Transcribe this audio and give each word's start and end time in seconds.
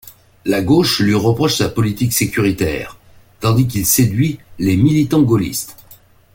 La 0.45 0.63
gauche 0.63 0.99
lui 0.99 1.13
reproche 1.13 1.57
sa 1.57 1.69
politique 1.69 2.11
sécuritaire, 2.11 2.97
tandis 3.39 3.67
qu'il 3.67 3.85
séduit 3.85 4.39
les 4.57 4.75
militants 4.75 5.21
gaullistes. 5.21 5.75